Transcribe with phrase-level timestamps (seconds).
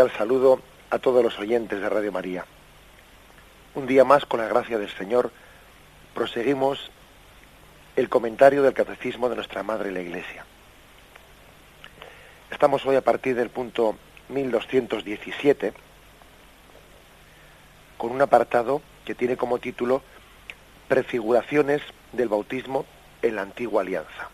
[0.00, 2.46] Cordial saludo a todos los oyentes de Radio María.
[3.74, 5.30] Un día más, con la gracia del Señor,
[6.14, 6.90] proseguimos
[7.96, 10.46] el comentario del Catecismo de nuestra Madre la Iglesia.
[12.50, 13.96] Estamos hoy a partir del punto
[14.30, 15.74] 1217
[17.98, 20.02] con un apartado que tiene como título
[20.88, 22.86] Prefiguraciones del bautismo
[23.20, 24.30] en la antigua alianza.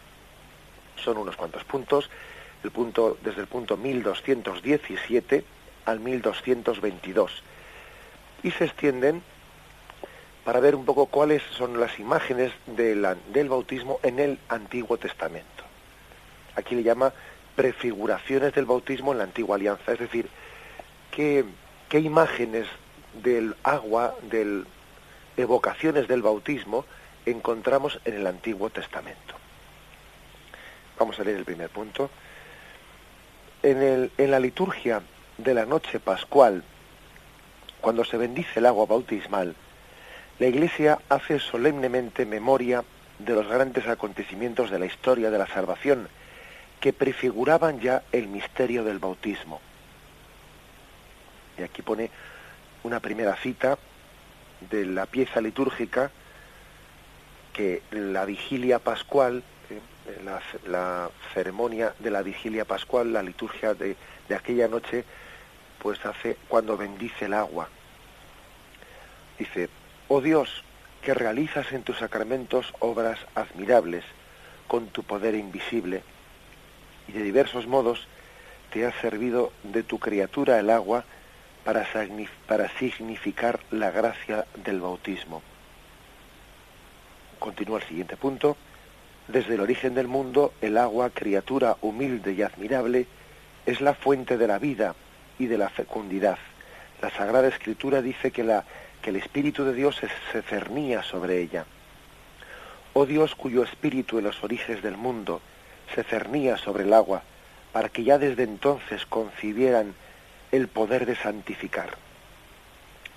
[0.94, 2.08] Son unos cuantos puntos
[2.62, 5.55] el punto, desde el punto 1217
[5.86, 7.42] al 1222
[8.42, 9.22] y se extienden
[10.44, 15.64] para ver un poco cuáles son las imágenes del bautismo en el Antiguo Testamento.
[16.54, 17.12] Aquí le llama
[17.56, 20.28] prefiguraciones del bautismo en la antigua alianza, es decir,
[21.10, 21.44] qué,
[21.88, 22.66] qué imágenes
[23.22, 24.64] del agua, de
[25.36, 26.84] evocaciones del bautismo
[27.24, 29.34] encontramos en el Antiguo Testamento.
[30.98, 32.08] Vamos a leer el primer punto
[33.62, 35.02] en, el, en la liturgia
[35.38, 36.62] de la noche pascual,
[37.80, 39.54] cuando se bendice el agua bautismal,
[40.38, 42.84] la Iglesia hace solemnemente memoria
[43.18, 46.08] de los grandes acontecimientos de la historia de la salvación
[46.80, 49.60] que prefiguraban ya el misterio del bautismo.
[51.58, 52.10] Y aquí pone
[52.82, 53.78] una primera cita
[54.70, 56.10] de la pieza litúrgica
[57.54, 59.42] que la vigilia pascual
[60.66, 63.96] la, ceremonia de la vigilia pascual, la liturgia de,
[64.28, 65.04] de aquella noche,
[65.80, 67.68] pues hace cuando bendice el agua.
[69.38, 69.68] Dice,
[70.08, 70.64] oh Dios,
[71.02, 74.04] que realizas en tus sacramentos obras admirables
[74.66, 76.02] con tu poder invisible,
[77.08, 78.08] y de diversos modos
[78.72, 81.04] te has servido de tu criatura el agua
[81.64, 81.86] para,
[82.46, 85.42] para significar la gracia del bautismo.
[87.38, 88.56] Continúa el siguiente punto.
[89.28, 93.06] Desde el origen del mundo, el agua, criatura humilde y admirable,
[93.66, 94.94] es la fuente de la vida
[95.38, 96.38] y de la fecundidad.
[97.00, 98.64] La Sagrada Escritura dice que, la,
[99.02, 100.00] que el Espíritu de Dios
[100.32, 101.66] se, cernía sobre ella.
[102.94, 105.40] Oh Dios cuyo Espíritu en los orígenes del mundo
[105.94, 107.22] se cernía sobre el agua,
[107.72, 109.94] para que ya desde entonces concibieran
[110.52, 111.90] el poder de santificar.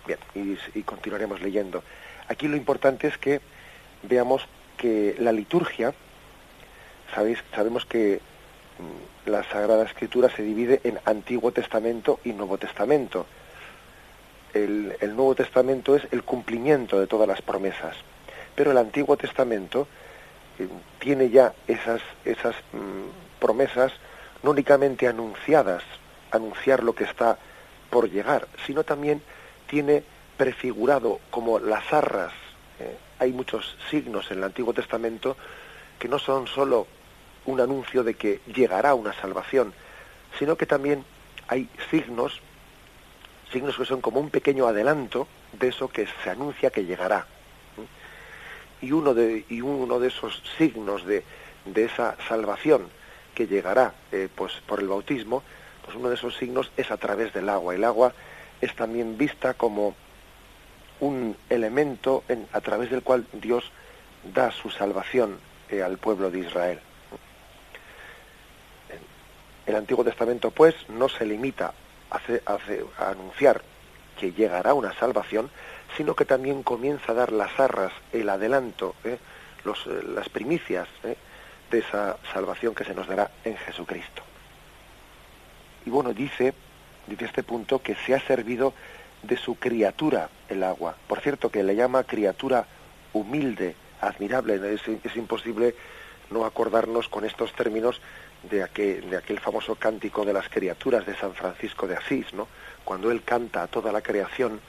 [0.06, 1.84] Bien, y, y continuaremos leyendo.
[2.28, 3.42] Aquí lo importante es que
[4.04, 4.48] veamos
[4.78, 5.94] que la liturgia,
[7.14, 8.22] sabéis, sabemos que
[9.26, 13.26] la Sagrada Escritura se divide en Antiguo Testamento y Nuevo Testamento.
[14.54, 17.96] El, el, Nuevo Testamento es el cumplimiento de todas las promesas,
[18.56, 19.88] pero el Antiguo Testamento
[20.58, 20.68] eh,
[21.00, 23.94] tiene ya esas, esas mm, promesas
[24.42, 25.84] no únicamente anunciadas,
[26.32, 27.38] anunciar lo que está
[27.90, 29.22] por llegar, sino también
[29.68, 30.04] tiene
[30.38, 32.34] prefigurado como las arras,
[32.80, 35.36] eh, hay muchos signos en el Antiguo Testamento
[36.00, 36.88] que no son sólo
[37.46, 39.74] un anuncio de que llegará una salvación,
[40.38, 41.06] sino que también
[41.48, 42.42] hay signos,
[43.52, 47.26] signos que son como un pequeño adelanto de eso que se anuncia que llegará.
[48.82, 51.24] Y uno de, y uno de esos signos de,
[51.66, 52.88] de esa salvación
[53.36, 55.44] que llegará eh, pues por el bautismo,
[55.84, 57.76] pues uno de esos signos es a través del agua.
[57.76, 58.14] El agua
[58.62, 59.96] es también vista como
[61.00, 63.72] un elemento en, a través del cual Dios
[64.34, 66.80] da su salvación eh, al pueblo de Israel.
[69.70, 71.76] El Antiguo Testamento, pues, no se limita
[72.10, 73.62] a, anunciar
[74.20, 75.52] que llegará una salvación,
[75.96, 79.20] sino que también comienza a dar las arras, el adelanto, eh,
[79.64, 81.16] eh, las primicias eh,
[81.70, 84.24] de esa salvación que se nos dará en Jesucristo.
[85.86, 86.56] Y bueno, dice,
[87.06, 88.74] dice este punto, que se ha servido
[89.22, 90.96] de su criatura el agua.
[91.06, 92.66] Por cierto, que le llama criatura
[93.14, 94.74] humilde, admirable.
[95.04, 95.76] Es imposible
[96.32, 98.02] no acordarnos con estos términos
[98.44, 102.48] de aquel, famoso cántico de las criaturas de San Francisco de Asís, ¿no?
[102.86, 104.62] Cuando él canta a toda la creación,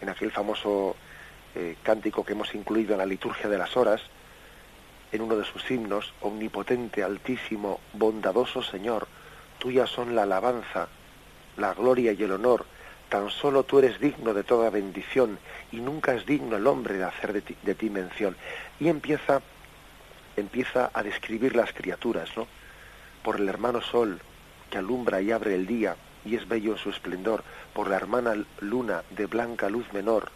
[0.00, 0.96] en aquel famoso
[1.54, 4.00] eh, cántico que hemos incluido en la liturgia de las horas,
[5.12, 9.08] en uno de sus himnos, Omnipotente, Altísimo, Bondadoso Señor,
[9.58, 10.88] tuya son la alabanza,
[11.56, 12.64] la gloria y el honor,
[13.08, 15.38] tan solo tú eres digno de toda bendición
[15.72, 18.36] y nunca es digno el hombre de hacer de ti, de ti mención.
[18.78, 19.42] Y empieza,
[20.36, 22.46] empieza a describir las criaturas, ¿no?
[23.22, 24.20] Por el hermano sol
[24.70, 28.34] que alumbra y abre el día y es bello en su esplendor, por la hermana
[28.60, 30.30] luna de blanca luz menor,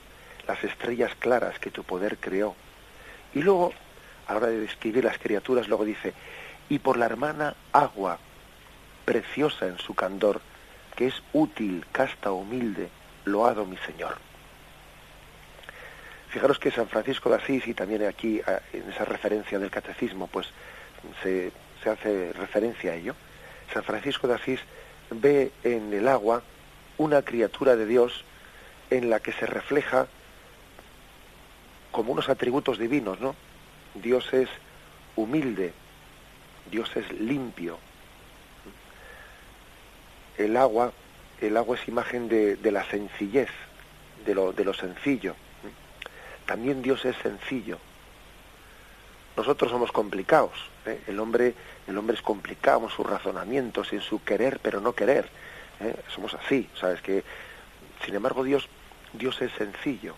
[0.47, 2.55] las estrellas claras que tu poder creó.
[3.35, 3.73] Y luego,
[4.27, 6.15] a la hora de describir las criaturas, luego dice,
[6.69, 8.19] y por la hermana agua,
[9.05, 10.41] preciosa en su candor,
[10.97, 12.89] que es útil, casta, humilde,
[13.25, 14.17] loado mi Señor.
[16.29, 18.41] Fijaros que San Francisco de Asís, y también aquí
[18.73, 20.49] en esa referencia del catecismo, pues
[21.23, 21.53] se,
[21.85, 23.15] se hace referencia a ello.
[23.73, 24.61] San Francisco de Asís
[25.11, 26.43] ve en el agua
[26.97, 28.25] una criatura de Dios
[28.91, 30.07] en la que se refleja
[31.93, 33.37] como unos atributos divinos, ¿no?
[33.95, 34.49] Dios es
[35.15, 35.73] humilde,
[36.71, 37.79] Dios es limpio.
[40.37, 40.93] El agua,
[41.41, 43.51] el agua es imagen de, la sencillez,
[44.25, 45.37] de lo, de lo sencillo.
[46.47, 47.79] También Dios es sencillo.
[49.37, 50.53] Nosotros somos complicados.
[50.87, 51.01] ¿eh?
[51.07, 51.55] El hombre,
[51.87, 55.29] el hombre es complicado en sus razonamientos, en su querer pero no querer.
[55.81, 55.95] ¿eh?
[56.09, 57.25] Somos así, sabes que.
[58.05, 58.69] Sin embargo, Dios,
[59.13, 60.15] Dios es sencillo.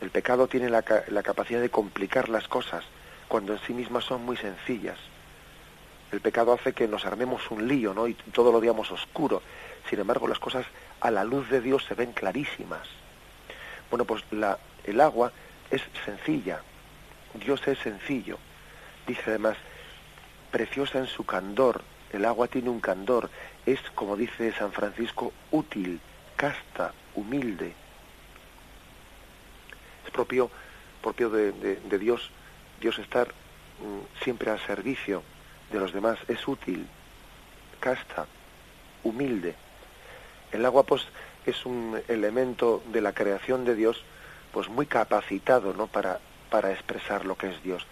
[0.00, 2.84] El pecado tiene la, la capacidad de complicar las cosas
[3.28, 4.98] cuando en sí mismas son muy sencillas.
[6.10, 8.06] El pecado hace que nos armemos un lío, ¿no?
[8.06, 9.42] Y todo lo veamos oscuro.
[9.88, 10.66] Sin embargo, las cosas
[11.00, 12.86] a la luz de Dios se ven clarísimas.
[13.90, 15.32] Bueno, pues la, el agua
[15.70, 16.60] es sencilla.
[17.34, 18.38] Dios es sencillo.
[19.06, 19.56] Dice además,
[20.52, 21.82] preciosa en su candor.
[22.12, 23.30] El agua tiene un candor.
[23.66, 26.00] Es, como dice San Francisco, útil,
[26.36, 27.74] casta, humilde.
[30.04, 30.50] Es propio,
[31.00, 32.30] propio de, Dios,
[32.80, 35.24] Dios estar mm, siempre al servicio
[35.72, 36.18] de los demás.
[36.28, 36.86] Es útil,
[37.80, 38.26] casta,
[39.02, 39.56] humilde.
[40.52, 41.08] El agua, pues,
[41.46, 44.04] es un elemento de la creación de Dios,
[44.52, 45.86] pues muy capacitado, ¿no?
[45.86, 46.20] Para,
[46.50, 47.86] para expresar lo que es Dios.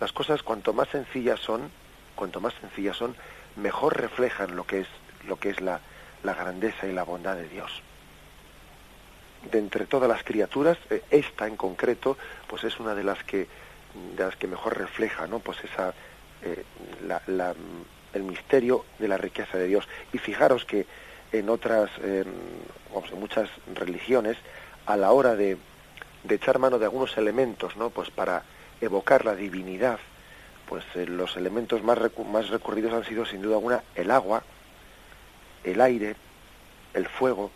[0.00, 1.70] Las cosas cuanto más sencillas son,
[2.14, 3.16] cuanto más sencillas son,
[3.56, 4.88] mejor reflejan lo que es
[5.26, 5.80] lo que es la,
[6.22, 7.82] la grandeza y la bondad de Dios.
[9.50, 12.16] De entre todas las criaturas, eh, esta en concreto,
[12.48, 13.46] pues es una de las que
[14.16, 15.38] de las que mejor refleja, ¿no?
[15.38, 15.94] Pues esa
[16.42, 16.64] eh,
[17.06, 17.54] la, la,
[18.14, 19.86] el misterio de la riqueza de Dios.
[20.12, 20.86] Y fijaros que
[21.32, 24.36] en otras, eh, en muchas religiones,
[24.86, 25.56] a la hora de,
[26.24, 27.90] de echar mano de algunos elementos, ¿no?
[27.90, 28.42] Pues para
[28.80, 29.98] evocar la divinidad,
[30.68, 34.42] pues eh, los elementos más, recu más recurridos han sido sin duda alguna el agua,
[35.64, 36.16] el aire,
[36.94, 37.50] el fuego,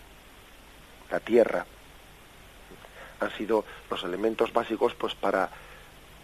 [1.11, 1.67] la tierra.
[3.21, 5.51] Han sido los elementos básicos pues para,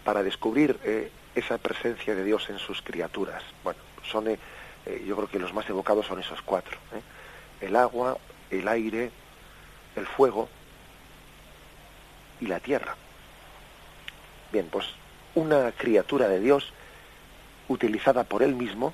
[0.03, 3.43] para descubrir eh, esa presencia de Dios en sus criaturas.
[3.63, 4.39] Bueno, son eh,
[5.07, 6.77] yo creo que los más evocados son esos cuatro.
[7.61, 8.17] El agua,
[8.51, 9.11] el aire,
[9.95, 10.49] el fuego,
[12.43, 12.95] y la tierra.
[14.51, 14.85] Bien, pues
[15.35, 16.73] una criatura de Dios
[17.67, 18.93] utilizada por él mismo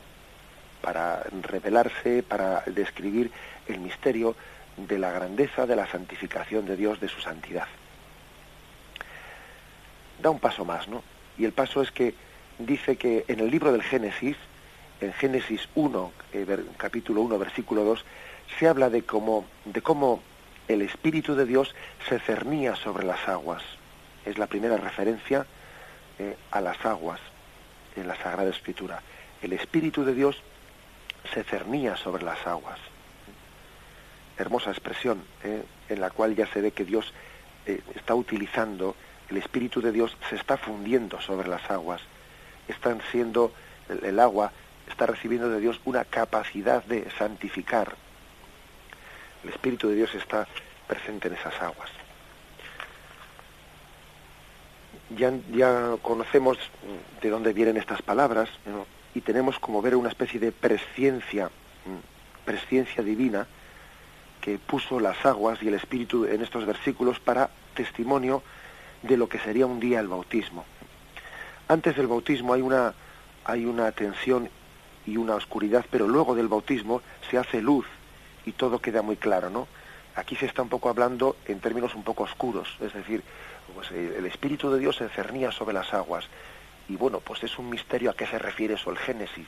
[0.81, 3.31] para revelarse, para describir
[3.67, 4.35] el misterio
[4.77, 7.67] de la grandeza, de la santificación de Dios, de su santidad.
[10.21, 11.03] Da un paso más, ¿no?
[11.37, 12.13] Y el paso es que
[12.59, 14.37] dice que en el libro del Génesis,
[15.01, 18.05] en Génesis 1, eh, capítulo 1, versículo 2,
[18.57, 20.21] se habla de cómo, de cómo
[20.67, 21.73] el Espíritu de Dios
[22.07, 23.63] se cernía sobre las aguas.
[24.25, 25.45] Es la primera referencia
[26.19, 27.19] eh, a las aguas
[27.95, 29.01] en la Sagrada Escritura.
[29.41, 30.37] El Espíritu de Dios
[31.33, 32.77] se cernía sobre las aguas.
[34.37, 37.13] Hermosa expresión eh, en la cual ya se ve que Dios
[37.65, 38.95] eh, está utilizando,
[39.29, 42.01] el Espíritu de Dios se está fundiendo sobre las aguas.
[42.67, 43.53] Están siendo,
[43.87, 44.51] el, el agua
[44.89, 47.95] está recibiendo de Dios una capacidad de santificar,
[49.43, 50.47] el Espíritu de Dios está
[50.87, 51.89] presente en esas aguas.
[55.17, 56.57] Ya, ya conocemos
[57.21, 58.47] de dónde vienen estas palabras
[59.15, 61.49] y tenemos como ver una especie de presciencia,
[62.45, 63.47] presciencia divina
[64.39, 68.43] que puso las aguas y el Espíritu en estos versículos para testimonio
[69.01, 70.63] de lo que sería un día el bautismo.
[71.67, 72.93] Antes del bautismo hay una,
[73.45, 74.49] hay una tensión
[75.05, 77.85] y una oscuridad, pero luego del bautismo se hace luz
[78.45, 79.67] y todo queda muy claro, ¿no?
[80.15, 83.23] Aquí se está un poco hablando en términos un poco oscuros, es decir,
[83.73, 86.25] pues el Espíritu de Dios se cernía sobre las aguas.
[86.87, 89.47] Y bueno, pues es un misterio a qué se refiere eso, el Génesis.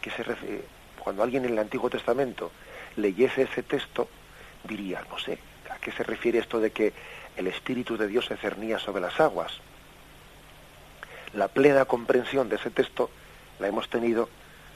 [0.00, 0.64] Que se refiere,
[0.98, 2.50] cuando alguien en el Antiguo Testamento
[2.96, 4.08] leyese ese texto,
[4.64, 5.38] diría, no sé,
[5.70, 6.92] ¿a qué se refiere esto de que
[7.36, 9.52] el Espíritu de Dios se cernía sobre las aguas?
[11.34, 13.10] La plena comprensión de ese texto
[13.58, 14.28] la hemos tenido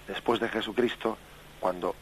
[0.07, 1.17] después de Jesucristo,
[1.61, 1.95] cuando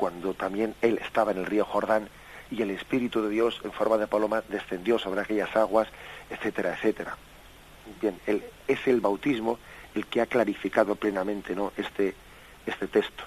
[0.00, 2.08] cuando también él estaba en el río Jordán
[2.50, 5.88] y el Espíritu de Dios en forma de paloma descendió sobre aquellas aguas,
[6.28, 7.16] etcétera, etcétera.
[8.00, 8.18] Bien,
[8.66, 9.58] es el bautismo
[9.94, 11.72] el que ha clarificado plenamente ¿no?
[11.76, 12.14] este,
[12.66, 13.24] este texto.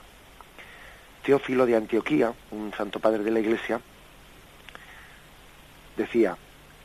[1.23, 3.79] Teófilo de Antioquía, un santo padre de la Iglesia,
[5.95, 6.37] decía,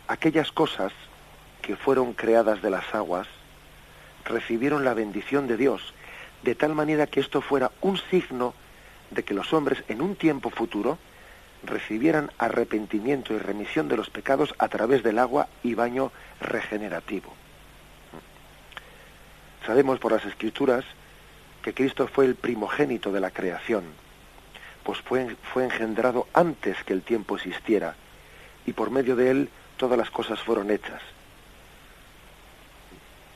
[0.07, 0.93] aquellas cosas
[1.63, 3.27] que fueron creadas de las aguas
[4.25, 5.95] recibieron la bendición de Dios,
[6.43, 8.55] de tal manera que esto fuera un signo
[9.11, 10.99] de que los hombres en un tiempo futuro
[11.63, 17.35] recibieran arrepentimiento y remisión de los pecados a través del agua y baño regenerativo.
[19.67, 20.85] Sabemos por las escrituras
[21.63, 23.85] que Cristo fue el primogénito de la creación,
[24.85, 27.95] pues fue, fue engendrado antes que el tiempo existiera,
[28.65, 31.03] y por medio de él todas las cosas fueron hechas.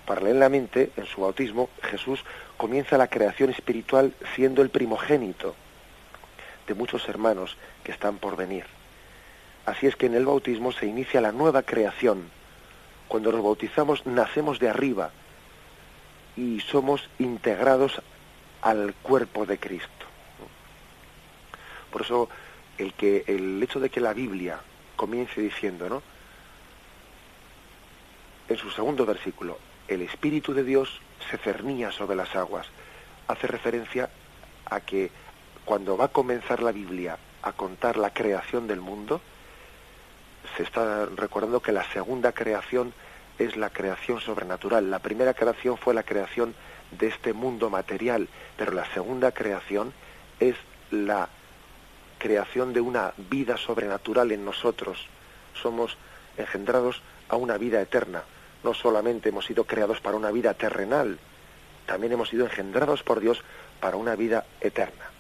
[0.07, 2.25] Paralelamente, en su bautismo, Jesús
[2.57, 5.55] comienza la creación espiritual siendo el primogénito
[6.67, 8.65] de muchos hermanos que están por venir.
[9.67, 12.31] Así es que en el bautismo se inicia la nueva creación.
[13.09, 15.11] Cuando nos bautizamos nacemos de arriba
[16.37, 18.01] y somos integrados
[18.63, 20.07] al cuerpo de Cristo.
[21.91, 22.29] Por eso
[22.79, 24.61] el que el hecho de que la Biblia
[24.97, 26.03] comience diciendo, ¿no?
[28.49, 31.01] En su segundo versículo, el Espíritu de Dios
[31.31, 32.67] se cernía sobre las aguas,
[33.29, 34.11] hace referencia
[34.67, 35.11] a que
[35.65, 39.21] cuando va a comenzar la Biblia a contar la creación del mundo,
[40.57, 42.93] se está recordando que la segunda creación
[43.39, 44.91] es la creación sobrenatural.
[44.91, 46.55] La primera creación fue la creación
[46.91, 49.93] de este mundo material, pero la segunda creación
[50.41, 50.57] es
[50.91, 51.29] la
[52.19, 55.09] creación de una vida sobrenatural en nosotros.
[55.55, 55.97] Somos
[56.37, 58.23] engendrados a una vida eterna.
[58.63, 61.19] No solamente hemos sido creados para una vida terrenal,
[61.87, 63.43] también hemos sido engendrados por Dios
[63.81, 65.12] para una vida eterna.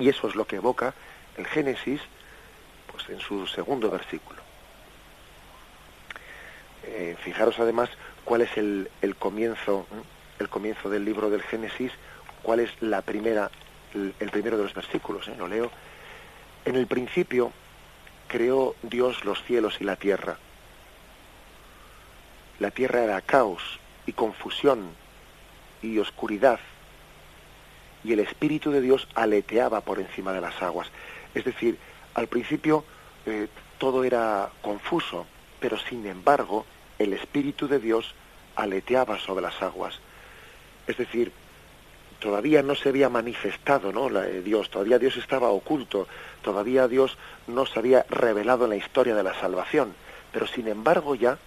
[0.00, 0.94] Y eso es lo que evoca
[1.36, 2.00] el Génesis
[2.90, 4.40] pues en su segundo versículo.
[6.84, 7.90] Eh, fijaros además
[8.24, 8.88] cuál es el,
[9.18, 9.86] comienzo,
[10.38, 11.92] el comienzo del libro del Génesis,
[12.42, 13.50] cuál es la primera,
[13.94, 15.34] el, primero de los versículos, ¿eh?
[15.38, 15.70] lo leo.
[16.64, 17.52] En el principio
[18.26, 20.38] creó Dios los cielos y la tierra.
[22.58, 24.88] La tierra era caos y confusión
[25.82, 26.58] y oscuridad
[28.04, 30.88] y el Espíritu de Dios aleteaba por encima de las aguas.
[31.34, 31.78] Es decir,
[32.14, 32.84] al principio
[33.26, 35.26] eh, todo era confuso,
[35.60, 36.64] pero sin embargo
[36.98, 38.14] el Espíritu de Dios
[38.56, 39.98] aleteaba sobre las aguas.
[40.86, 41.32] Es decir,
[42.18, 44.08] todavía no se había manifestado ¿no?
[44.20, 46.06] Eh, Dios, todavía Dios estaba oculto,
[46.42, 47.16] todavía Dios
[47.46, 49.94] no se había revelado en la historia de la salvación,
[50.32, 51.38] pero sin embargo ya,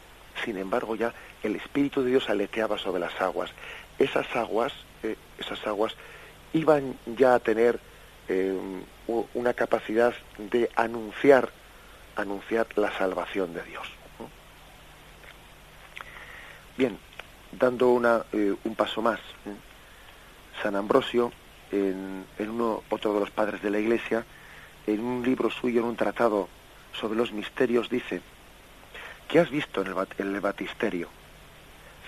[0.43, 3.51] sin embargo ya, el Espíritu de Dios aleteaba sobre las aguas.
[3.99, 5.95] Esas aguas, eh, esas aguas
[6.53, 7.79] iban ya a tener
[8.27, 8.55] eh,
[9.33, 11.49] una capacidad de anunciar,
[12.15, 13.87] anunciar la salvación de Dios.
[16.77, 16.97] Bien,
[17.51, 19.19] dando una, eh, un paso más,
[20.61, 21.31] San Ambrosio,
[21.71, 24.25] en, uno, otro de los padres de la Iglesia,
[24.85, 26.47] en un libro suyo, en un tratado
[26.93, 28.21] sobre los misterios, dice,
[29.27, 31.09] ¿qué has visto en el, en el batisterio?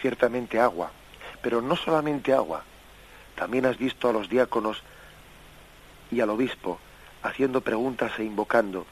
[0.01, 0.91] Ciertamente agua,
[1.41, 2.63] pero no solamente agua,
[3.35, 4.81] también has visto a los diáconos
[6.11, 6.79] y al obispo
[7.23, 8.85] haciendo preguntas e invocando.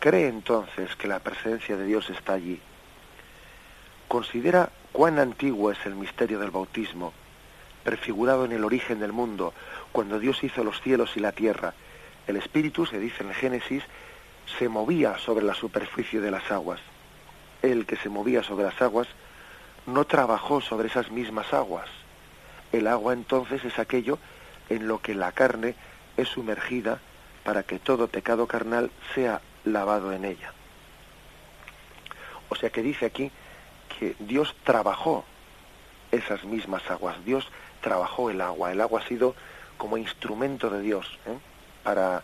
[0.00, 2.60] Cree entonces que la presencia de Dios está allí.
[4.08, 7.12] Considera cuán antiguo es el misterio del bautismo,
[7.84, 9.52] prefigurado en el origen del mundo,
[9.92, 11.74] cuando Dios hizo los cielos y la tierra.
[12.26, 13.84] El Espíritu, se dice en Génesis,
[14.58, 16.80] se movía sobre la superficie de las aguas.
[17.62, 19.08] El que se movía sobre las aguas
[19.86, 21.88] no trabajó sobre esas mismas aguas,
[22.72, 24.18] el agua entonces es aquello
[24.68, 25.74] en lo que la carne
[26.16, 27.00] es sumergida
[27.44, 30.52] para que todo pecado carnal sea lavado en ella.
[32.48, 33.30] O sea que dice aquí
[33.98, 35.24] que Dios trabajó
[36.10, 37.46] esas mismas aguas, Dios
[37.80, 39.34] trabajó el agua, el agua ha sido
[39.76, 41.38] como instrumento de Dios ¿eh?
[41.82, 42.22] para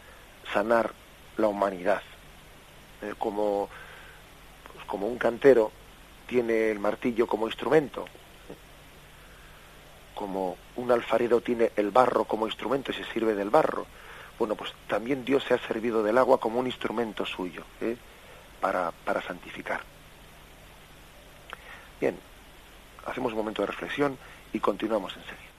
[0.53, 0.93] sanar
[1.37, 2.03] la humanidad,
[3.03, 3.69] eh, como,
[4.73, 5.71] pues como un cantero
[6.27, 8.07] tiene el martillo como instrumento,
[10.15, 13.87] como un alfarero tiene el barro como instrumento y se sirve del barro,
[14.39, 17.97] bueno, pues también Dios se ha servido del agua como un instrumento suyo ¿eh?
[18.61, 19.81] para, para santificar.
[22.01, 22.19] Bien,
[23.07, 24.19] hacemos un momento de reflexión
[24.53, 25.53] y continuamos enseguida.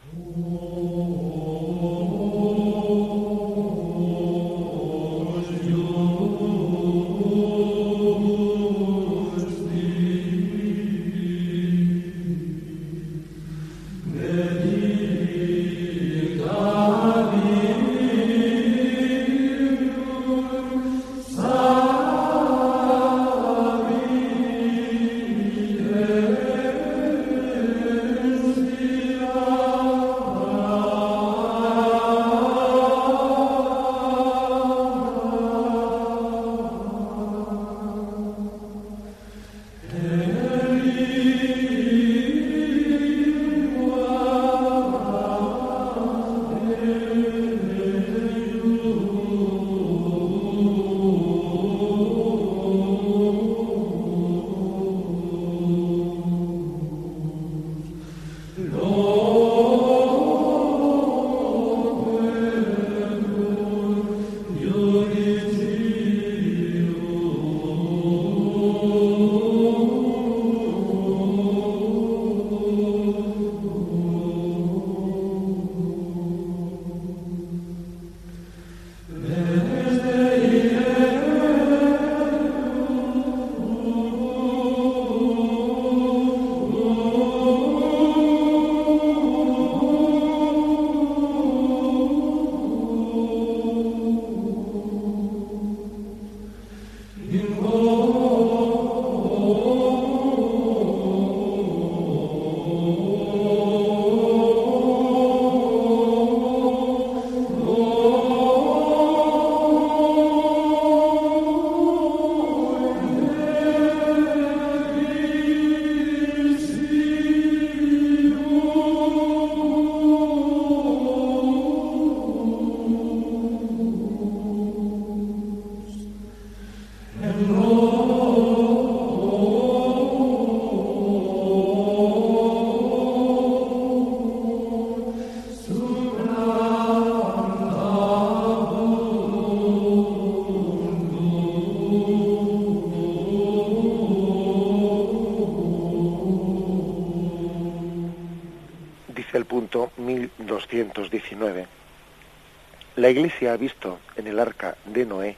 [153.03, 155.35] La Iglesia ha visto en el arca de Noé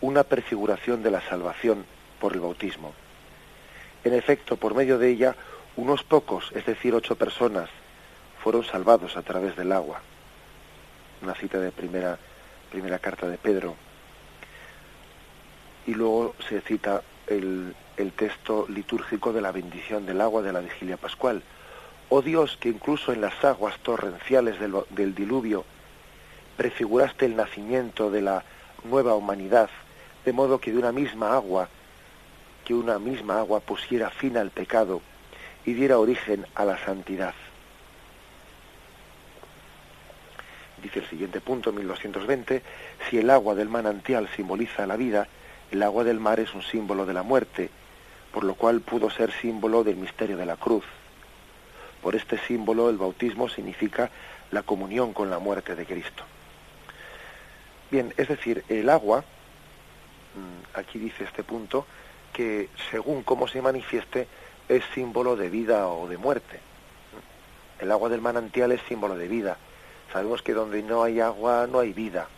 [0.00, 1.84] una prefiguración de la salvación
[2.20, 2.94] por el bautismo.
[4.04, 5.34] En efecto, por medio de ella,
[5.74, 7.68] unos pocos, es decir, ocho personas,
[8.44, 10.02] fueron salvados a través del agua.
[11.20, 12.16] Una cita de primera,
[12.70, 13.74] primera carta de Pedro.
[15.84, 20.60] Y luego se cita el, el texto litúrgico de la bendición del agua de la
[20.60, 21.42] vigilia pascual.
[22.08, 25.64] Oh Dios, que incluso en las aguas torrenciales del, del diluvio
[26.58, 28.42] prefiguraste el nacimiento de la
[28.82, 29.70] nueva humanidad,
[30.24, 31.68] de modo que de una misma agua,
[32.64, 35.00] que una misma agua pusiera fin al pecado
[35.64, 37.32] y diera origen a la santidad.
[40.82, 42.62] Dice el siguiente punto, 1220,
[43.08, 45.28] si el agua del manantial simboliza la vida,
[45.70, 47.70] el agua del mar es un símbolo de la muerte,
[48.32, 50.84] por lo cual pudo ser símbolo del misterio de la cruz.
[52.02, 54.10] Por este símbolo el bautismo significa
[54.50, 56.24] la comunión con la muerte de Cristo.
[57.90, 61.86] Bien, es decir, el agua, mm, aquí dice este punto,
[62.32, 64.28] que según cómo se manifieste
[64.68, 66.60] es símbolo de vida o de muerte.
[67.80, 69.56] El agua del manantial es símbolo de vida.
[70.12, 72.28] Sabemos que donde no hay agua no hay vida.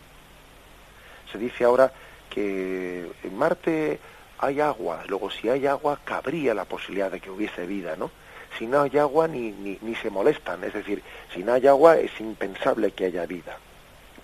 [1.33, 1.93] Se dice ahora
[2.29, 3.99] que en Marte
[4.39, 8.11] hay agua, luego si hay agua cabría la posibilidad de que hubiese vida, ¿no?
[8.59, 12.19] Si no hay agua ni, ni, se molestan, es decir, si no hay agua es
[12.21, 13.59] impensable que haya vida.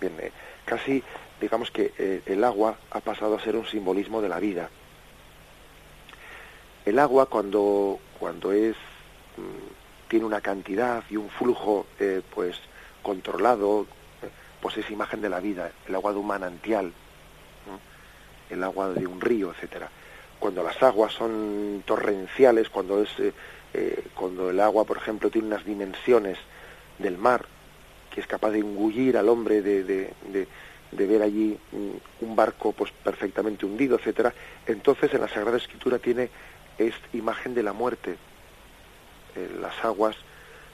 [0.00, 0.14] Bien,
[0.64, 1.02] casi
[1.40, 4.70] digamos que eh, el agua ha pasado a ser un simbolismo de la vida.
[6.84, 8.76] El agua cuando, cuando es,
[9.36, 12.56] mm, tiene una cantidad y un flujo eh, pues
[13.02, 13.86] controlado,
[14.60, 16.92] pues es imagen de la vida, el agua de un manantial,
[18.50, 19.90] el agua de un río, etcétera.
[20.38, 23.32] Cuando las aguas son torrenciales, cuando es eh,
[23.74, 26.38] eh, cuando el agua, por ejemplo, tiene unas dimensiones
[26.98, 27.46] del mar,
[28.16, 30.14] que es capaz de engullir al hombre, de, de,
[30.90, 31.58] de, ver allí
[32.22, 34.32] un barco pues perfectamente hundido, etcétera,
[34.66, 36.30] entonces en la Sagrada Escritura tiene
[36.78, 38.16] esta imagen de la muerte.
[39.34, 40.16] Eh, las aguas,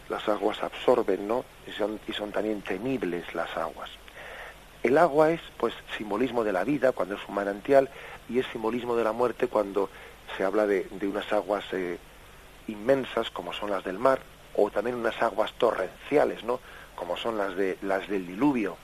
[0.09, 1.45] las aguas absorben, ¿no?
[1.67, 3.91] Y son, y son también temibles las aguas.
[4.85, 7.91] El agua es pues simbolismo de la vida cuando es un manantial
[8.29, 9.91] y es simbolismo de la muerte cuando
[10.37, 11.99] se habla de, unas aguas eh,
[12.69, 14.21] inmensas como son las del mar
[14.55, 16.61] o también unas aguas torrenciales, ¿no?
[17.03, 18.77] Como son las de las del diluvio,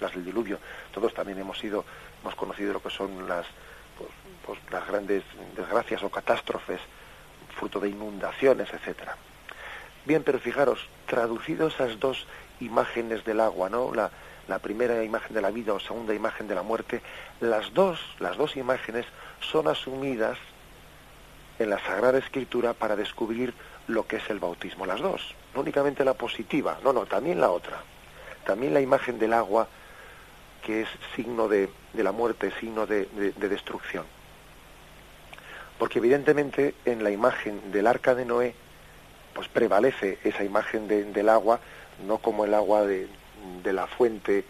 [0.00, 0.58] las del diluvio.
[0.90, 1.84] Todos también hemos sido
[2.22, 3.44] hemos conocido lo que son las
[3.98, 4.08] pues,
[4.46, 5.22] pues, las grandes
[5.54, 6.80] desgracias o catástrofes
[7.54, 9.18] fruto de inundaciones, etcétera.
[10.06, 12.26] Bien, pero fijaros, traducido esas dos
[12.60, 13.94] imágenes del agua, ¿no?
[13.94, 14.10] La,
[14.46, 17.02] la primera imagen de la vida o segunda imagen de la muerte,
[17.40, 19.04] las dos, las dos imágenes
[19.40, 20.38] son asumidas
[21.58, 23.52] en la Sagrada Escritura para descubrir
[23.88, 27.50] lo que es el bautismo, las dos, no únicamente la positiva, no, no, también la
[27.50, 27.82] otra,
[28.46, 29.68] también la imagen del agua,
[30.62, 34.04] que es signo de, la muerte, signo de, destrucción.
[35.78, 38.54] Porque evidentemente en la imagen del arca de Noé,
[39.32, 41.60] pues prevalece esa imagen del agua,
[42.06, 43.08] no como el agua de,
[43.62, 44.44] de la fuente,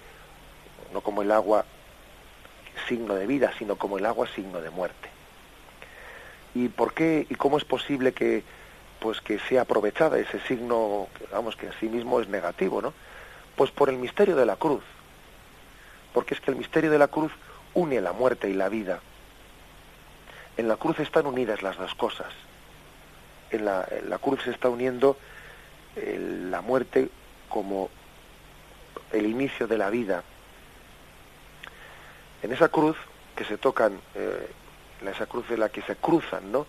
[0.93, 1.65] no como el agua
[2.89, 5.09] signo de vida, sino como el agua signo de muerte.
[6.55, 8.43] ¿Y por qué y cómo es posible que
[9.01, 12.93] pues que sea aprovechada ese signo, vamos, que en sí mismo es negativo, ¿no?
[13.57, 14.83] Pues por el misterio de la cruz.
[16.13, 17.33] Porque es que el misterio de la cruz
[17.75, 19.01] une la muerte y la vida.
[20.57, 22.33] En la cruz están unidas las dos cosas.
[23.51, 25.17] En la, la cruz se está uniendo
[25.97, 27.09] la muerte
[27.49, 27.91] como
[29.13, 30.23] el inicio de la vida.
[32.43, 32.97] En esa cruz
[33.35, 34.51] que se tocan, eh,
[35.01, 36.67] en esa cruz en la que se cruzan, ¿no?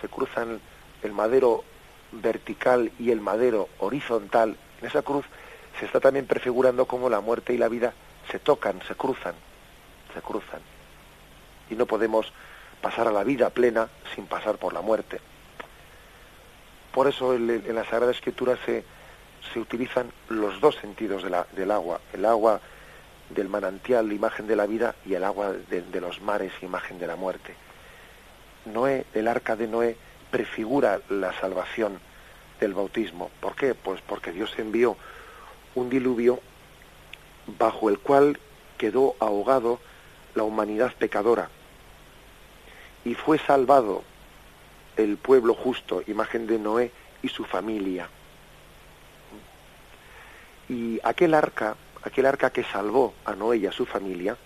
[0.00, 0.60] Se cruzan
[1.06, 1.64] el madero
[2.12, 4.56] vertical y el madero horizontal.
[4.80, 5.24] En esa cruz
[5.78, 7.94] se está también prefigurando cómo la muerte y la vida
[8.30, 9.34] se tocan, se cruzan,
[10.14, 10.60] se cruzan.
[11.70, 12.32] Y no podemos
[12.80, 15.20] pasar a la vida plena sin pasar por la muerte.
[16.92, 18.84] Por eso en la Sagrada Escritura se,
[19.52, 22.60] se utilizan los dos sentidos del agua, el agua
[23.30, 27.16] del manantial, imagen de la vida, y el agua de, los mares, imagen de la
[27.16, 27.54] muerte.
[28.66, 29.96] Noé, el arca de Noé,
[30.30, 32.00] prefigura la salvación
[32.60, 33.30] del bautismo.
[33.40, 33.74] ¿Por qué?
[33.74, 34.96] Pues porque Dios envió
[35.74, 36.40] un diluvio
[37.58, 38.38] bajo el cual
[38.78, 39.80] quedó ahogado
[40.34, 41.48] la humanidad pecadora
[43.04, 44.02] y fue salvado
[44.96, 46.90] el pueblo justo, imagen de Noé
[47.22, 48.08] y su familia.
[50.68, 54.36] Y aquel arca, aquel arca que salvó a Noé y a su familia,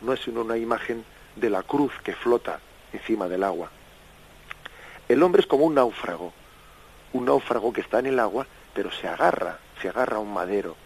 [0.00, 1.04] no es sino una imagen
[1.36, 2.58] de la cruz que flota
[2.92, 3.70] encima del agua.
[5.08, 6.32] El hombre es como un náufrago,
[7.12, 10.76] un náufrago que está en el agua, pero se agarra, se agarra a un madero,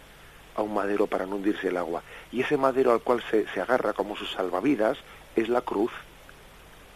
[0.55, 2.01] a un madero para no hundirse el agua.
[2.31, 4.97] Y ese madero al cual se, se agarra como sus salvavidas
[5.35, 5.91] es la cruz.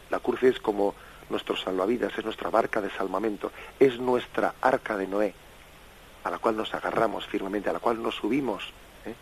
[0.09, 0.95] La cruz es como
[1.29, 5.33] nuestro salvavidas, es nuestra barca de salvamento, es nuestra arca de Noé,
[6.23, 8.65] a la cual nos agarramos firmemente, a la cual nos subimos.
[9.05, 9.15] ¿eh?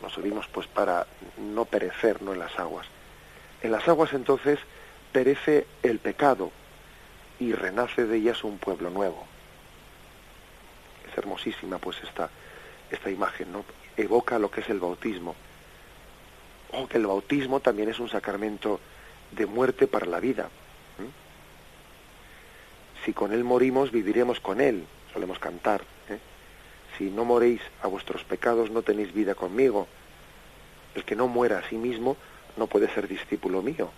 [0.00, 1.06] Nos subimos pues para
[1.38, 2.32] no perecer ¿no?
[2.32, 2.86] en las aguas.
[3.62, 4.60] En las aguas entonces
[5.12, 6.52] perece el pecado
[7.40, 9.24] y renace de ellas un pueblo nuevo.
[11.10, 12.30] Es hermosísima pues esta,
[12.90, 13.64] esta imagen, ¿no?
[13.96, 15.34] Evoca lo que es el bautismo.
[16.72, 18.80] O que el bautismo también es un sacramento
[19.30, 20.48] de muerte para la vida.
[23.04, 25.82] Si con él morimos, viviremos con él, solemos cantar.
[26.08, 26.18] ¿eh?
[26.96, 29.86] Si no moréis a vuestros pecados, no tenéis vida conmigo.
[30.94, 32.16] El que no muera a sí mismo
[32.56, 33.90] no puede ser discípulo mío.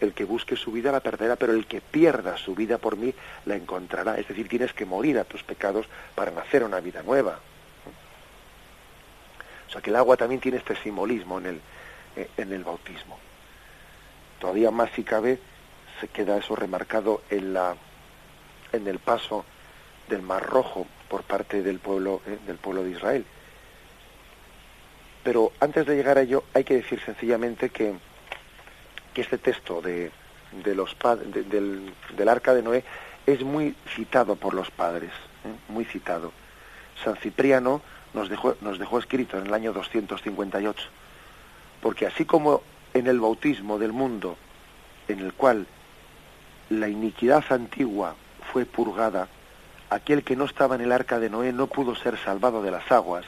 [0.00, 3.12] El que busque su vida la perderá, pero el que pierda su vida por mí
[3.46, 4.18] la encontrará.
[4.18, 7.40] Es decir, tienes que morir a tus pecados para nacer una vida nueva.
[9.68, 11.60] O sea que el agua también tiene este simbolismo en el,
[12.16, 13.18] eh, en el bautismo.
[14.40, 15.38] Todavía más si cabe,
[16.00, 17.76] se queda eso remarcado en la
[18.72, 19.44] en el paso
[20.08, 23.24] del Mar Rojo por parte del pueblo eh, del pueblo de Israel.
[25.22, 27.94] Pero antes de llegar a ello hay que decir sencillamente que,
[29.18, 30.12] que este texto de,
[30.64, 30.96] de los
[31.50, 32.84] del, arca de Noé
[33.26, 35.10] es muy citado por los padres,
[35.44, 36.32] eh, muy citado.
[37.02, 37.82] San Cipriano
[38.14, 40.88] nos dejó, nos dejó escrito en el año 258,
[41.82, 42.62] porque así como
[42.94, 44.36] en el bautismo del mundo,
[45.08, 45.66] en el cual
[46.70, 48.14] la iniquidad antigua
[48.52, 49.26] fue purgada,
[49.90, 52.92] aquel que no estaba en el arca de Noé no pudo ser salvado de las
[52.92, 53.24] aguas,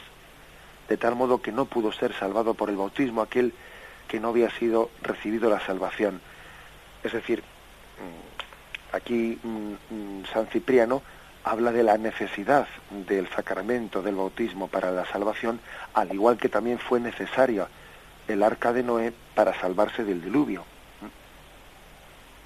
[0.89, 3.53] de tal modo que no pudo ser salvado por el bautismo aquel
[4.11, 6.21] que no había sido recibido la salvación.
[7.03, 11.03] Es decir, mm, aquí mm, mm, San Cipriano
[11.45, 15.61] habla de la necesidad del sacramento del bautismo para la salvación,
[15.95, 17.69] al igual que también fue necesaria
[18.29, 20.65] el arca de Noé para salvarse del diluvio.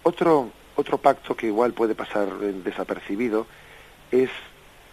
[0.03, 3.47] Otro otro pacto que igual puede pasar desapercibido
[4.11, 4.31] es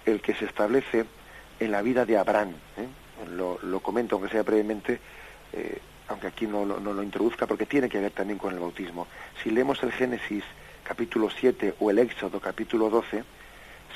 [0.06, 1.06] el que se establece
[1.60, 2.54] en la vida de Abraham.
[2.78, 2.88] ¿eh?
[3.32, 5.00] Lo, comento, aunque sea brevemente,
[5.54, 5.80] eh,
[6.12, 9.08] aunque aquí no, lo introduzca, porque tiene que ver también con el bautismo.
[9.42, 10.44] Si leemos el Génesis
[10.84, 13.24] capítulo 7 o el Éxodo capítulo 12,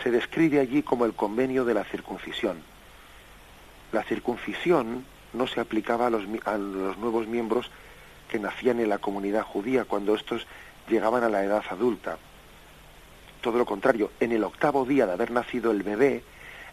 [0.02, 2.62] se describe allí como el convenio de la circuncisión.
[3.92, 7.70] La circuncisión no se aplicaba a los, a los nuevos miembros
[8.30, 10.48] que nacían en la comunidad judía cuando estos
[10.88, 12.18] llegaban a la edad adulta.
[13.42, 16.24] Todo lo contrario, en el octavo día de haber nacido el bebé,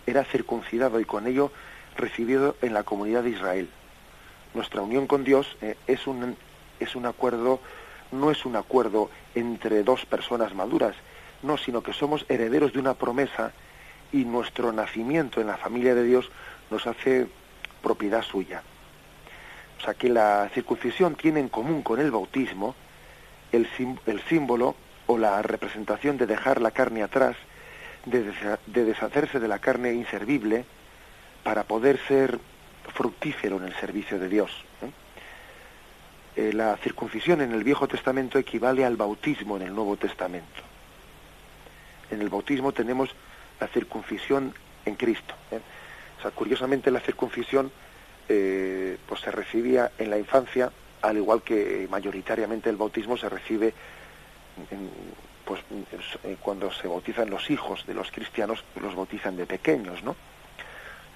[0.07, 1.51] era circuncidado y con ello
[1.97, 3.69] recibido en la comunidad de Israel.
[4.55, 6.37] Nuestra unión con Dios eh, es, un,
[6.81, 7.61] es un acuerdo,
[8.11, 10.95] no es un acuerdo entre dos personas maduras,
[11.43, 13.53] no, sino que somos herederos de una promesa
[14.13, 16.31] y nuestro nacimiento en la familia de Dios
[16.71, 17.29] nos hace
[17.83, 18.63] propiedad suya.
[19.79, 22.77] O sea que la circuncisión tiene en común con el bautismo
[23.53, 23.69] el,
[24.29, 24.75] símbolo
[25.07, 27.37] o la representación de dejar la carne atrás,
[28.07, 28.33] de,
[28.67, 30.65] deshacerse de la carne inservible
[31.43, 32.39] para poder ser
[32.91, 34.51] fructífero en el servicio de Dios.
[34.83, 34.91] ¿eh?
[36.35, 40.63] Eh, la circuncisión en el Viejo Testamento equivale al bautismo en el Nuevo Testamento.
[42.11, 43.11] En el bautismo tenemos
[43.61, 45.35] la circuncisión en Cristo.
[45.51, 45.61] ¿eh?
[46.19, 47.71] O sea, curiosamente la circuncisión
[48.27, 53.75] pues se recibía en la infancia al igual que mayoritariamente el bautismo se recibe
[55.45, 55.61] pues
[56.41, 60.17] cuando se bautizan los hijos de los cristianos los bautizan de pequeños no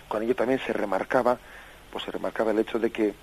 [0.08, 1.38] con ello también se remarcaba
[1.90, 3.14] pues se remarcaba el hecho de que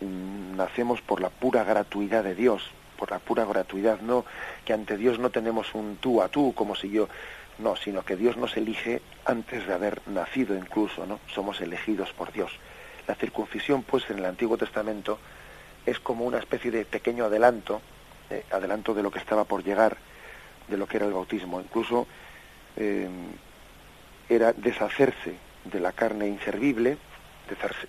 [0.00, 2.62] mm, nacemos por la pura gratuidad de Dios
[2.98, 4.24] por la pura gratuidad no
[4.64, 7.08] que ante Dios no tenemos un tú a tú como si yo
[7.58, 12.32] no sino que Dios nos elige antes de haber nacido incluso no somos elegidos por
[12.32, 12.52] Dios
[13.06, 15.18] la circuncisión, pues, en el Antiguo Testamento
[15.84, 17.80] es como una especie de pequeño adelanto,
[18.30, 19.96] eh, adelanto de lo que estaba por llegar,
[20.66, 21.60] de lo que era el bautismo.
[21.60, 22.08] Incluso
[22.76, 23.08] eh,
[24.28, 25.36] era deshacerse
[25.70, 26.98] de la carne inservible,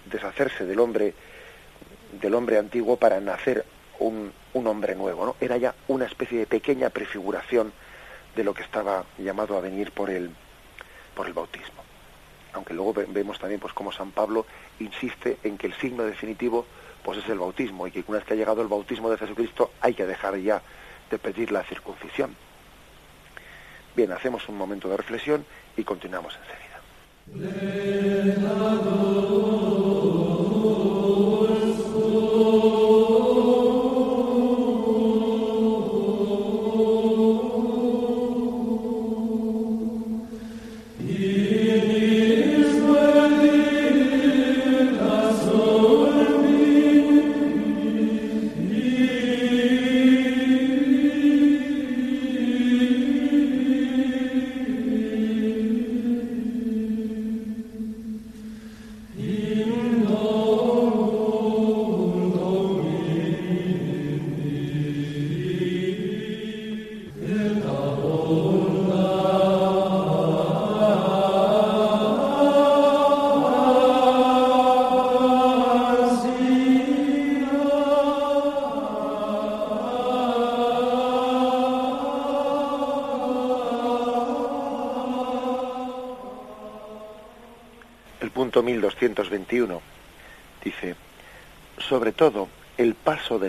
[0.05, 1.13] deshacerse del hombre,
[2.21, 3.65] del hombre antiguo para nacer
[3.99, 5.25] un, un hombre nuevo.
[5.25, 5.35] ¿no?
[5.39, 7.73] Era ya una especie de pequeña prefiguración
[8.35, 10.29] de lo que estaba llamado a venir por el,
[11.15, 11.77] por el bautismo
[12.57, 14.45] aunque luego vemos también pues como San Pablo
[14.79, 16.65] insiste en que el signo definitivo
[17.03, 19.71] pues es el bautismo y que una vez que ha llegado el bautismo de Jesucristo
[19.79, 20.61] hay que dejar ya
[21.09, 22.35] de pedir la circuncisión.
[23.95, 25.45] Bien, hacemos un momento de reflexión
[25.77, 26.76] y continuamos enseguida.
[27.33, 29.56] Punto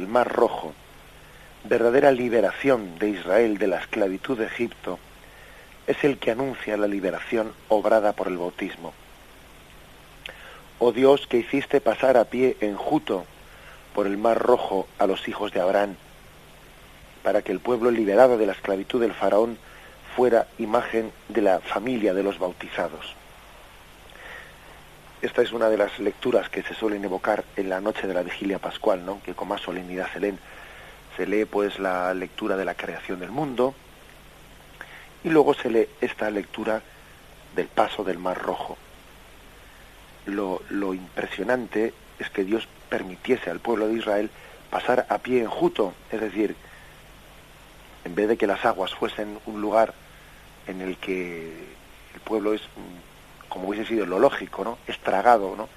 [0.08, 0.72] Mar Rojo,
[1.64, 4.98] verdadera liberación de Israel de la esclavitud de Egipto,
[5.86, 8.94] es el que anuncia la liberación obrada por el bautismo.
[10.78, 13.26] Oh Dios que hiciste pasar a pie enjuto
[13.94, 15.96] por el Mar Rojo a los hijos de Abraham,
[17.22, 19.58] para que el pueblo liberado de la esclavitud del faraón
[20.16, 23.17] fuera imagen de la familia de los bautizados.
[25.20, 28.22] Esta es una de las lecturas que se suelen evocar en la noche de la
[28.22, 29.20] vigilia pascual, ¿no?
[29.24, 30.38] que con más solemnidad se leen.
[31.16, 33.74] Se lee pues la lectura de la creación del mundo
[35.24, 36.82] y luego se lee esta lectura
[37.56, 38.76] del paso del Mar Rojo.
[40.26, 44.30] Lo, lo impresionante es que Dios permitiese al pueblo de Israel
[44.70, 46.54] pasar a pie enjuto, es decir,
[48.04, 49.94] en vez de que las aguas fuesen un lugar
[50.68, 51.48] en el que
[52.14, 52.62] el pueblo es
[53.58, 54.78] como hubiese sido lo lógico, ¿no?
[54.86, 55.68] Estragado, ¿no?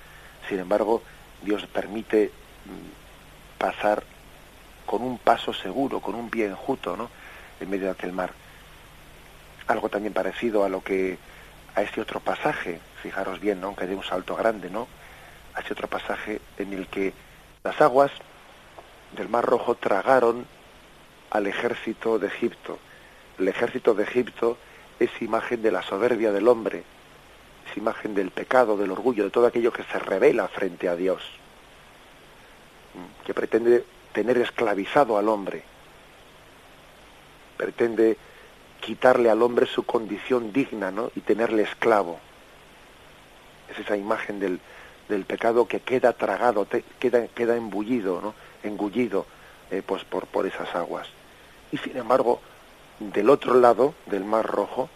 [0.47, 1.01] Sin embargo,
[1.41, 2.27] Dios permite
[2.65, 4.03] mm, pasar
[4.85, 7.09] con un paso seguro, con un pie enjuto, ¿no?
[7.59, 8.33] En medio de aquel mar.
[9.65, 11.17] Algo también parecido a lo que
[11.73, 13.67] a este otro pasaje, fijaros bien, ¿no?
[13.67, 14.87] Aunque de un salto grande, ¿no?
[15.55, 17.13] A este otro pasaje en el que
[17.63, 18.11] las aguas
[19.17, 20.45] del Mar Rojo tragaron
[21.31, 22.77] al ejército de Egipto.
[23.39, 24.59] El ejército de Egipto
[24.99, 26.83] es imagen de la soberbia del hombre,
[27.75, 31.21] imagen del pecado, del orgullo, de todo aquello que se revela frente a Dios,
[33.25, 35.63] que pretende tener esclavizado al hombre,
[37.57, 38.17] pretende
[38.81, 41.11] quitarle al hombre su condición digna ¿no?
[41.15, 42.19] y tenerle esclavo.
[43.71, 44.59] Es esa imagen del,
[45.07, 46.67] del pecado que queda tragado,
[46.99, 48.33] queda, queda embullido, ¿no?
[48.63, 49.25] engullido
[49.69, 51.07] eh, pues por, por esas aguas.
[51.71, 52.41] Y sin embargo,
[52.99, 54.89] del otro lado del Mar Rojo,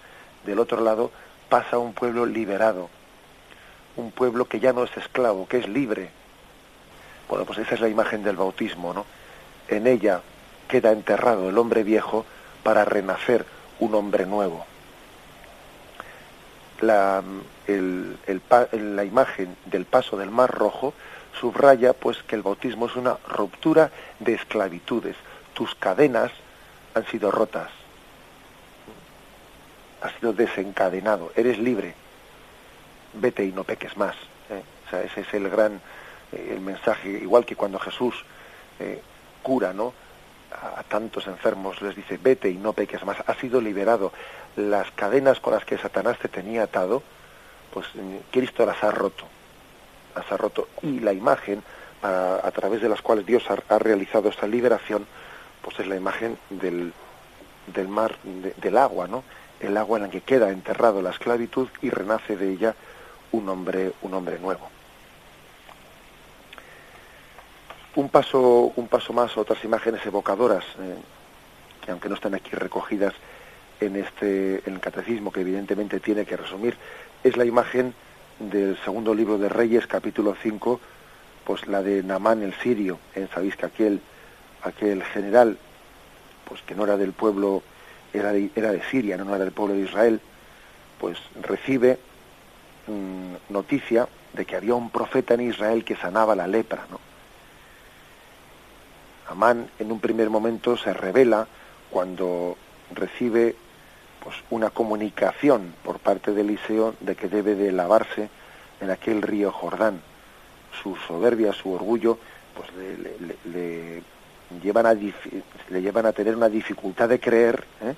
[0.46, 1.12] del otro lado,
[1.50, 2.90] pasa un pueblo liberado,
[3.96, 6.10] un pueblo que ya no es esclavo, que es libre.
[7.30, 9.06] Bueno, pues esa es la imagen del bautismo, ¿no?
[9.68, 10.22] En ella
[10.68, 12.26] queda enterrado el hombre viejo
[12.64, 13.46] para renacer
[13.80, 14.66] un hombre nuevo.
[16.82, 17.24] La,
[17.68, 20.94] la imagen del paso del Mar Rojo
[21.40, 25.16] subraya pues que el bautismo es una ruptura de esclavitudes.
[25.54, 26.32] Tus cadenas
[26.94, 27.72] han sido rotas
[30.02, 31.94] has sido desencadenado, eres libre,
[33.14, 34.16] vete y no peques más.
[34.50, 34.62] ¿eh?
[34.86, 35.82] O sea, ese es el gran
[36.32, 38.16] eh, el mensaje, igual que cuando Jesús
[38.80, 39.02] eh,
[39.42, 39.94] cura, ¿no?
[40.52, 44.12] A, tantos enfermos les dice, vete y no peques más, has sido liberado.
[44.56, 47.04] Las cadenas con las que Satanás te tenía atado,
[47.74, 47.88] pues
[48.32, 49.26] Cristo las ha roto,
[50.16, 50.70] las ha roto.
[50.82, 51.62] Y la imagen
[52.02, 55.06] a, través de las cuales Dios ha, realizado esta liberación,
[55.62, 56.94] pues es la imagen del,
[57.68, 59.24] del mar, del agua, ¿no?
[59.66, 62.76] El agua en la que queda enterrado la esclavitud y renace de ella
[63.32, 64.70] un hombre, un hombre nuevo.
[67.96, 70.96] Un paso, un paso más, otras imágenes evocadoras, eh,
[71.84, 73.14] que aunque no están aquí recogidas
[73.80, 76.78] en este, en el catecismo, que evidentemente tiene que resumir,
[77.24, 77.94] es la imagen
[78.40, 80.80] del segundo libro de Reyes, capítulo 5,
[81.46, 83.00] pues la de Namán el sirio.
[83.14, 84.02] en Sabéis que aquel,
[84.64, 85.58] aquel general,
[86.48, 87.64] pues que no era del pueblo
[88.18, 90.22] era de, era de Siria, no era del pueblo de Israel,
[91.00, 92.00] pues recibe
[92.88, 97.00] mm, noticia de que había un profeta en Israel que sanaba la lepra, ¿no?
[99.28, 101.48] Amán en un primer momento se revela
[101.90, 102.58] cuando
[102.94, 103.56] recibe
[104.24, 108.30] pues una comunicación por parte de Eliseo de que debe de lavarse
[108.82, 110.02] en aquel río Jordán.
[110.82, 112.20] Su soberbia, su orgullo,
[112.56, 114.02] pues le,
[114.62, 117.96] llevan a, le llevan a tener una dificultad de creer ¿eh?